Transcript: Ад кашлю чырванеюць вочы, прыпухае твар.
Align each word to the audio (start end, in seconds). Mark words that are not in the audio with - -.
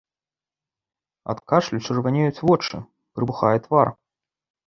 Ад 1.33 1.41
кашлю 1.51 1.79
чырванеюць 1.85 2.43
вочы, 2.51 2.75
прыпухае 3.19 3.55
твар. 3.67 3.87